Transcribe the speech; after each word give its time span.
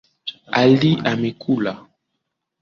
Ali 0.61 0.91
amekula. 1.11 1.73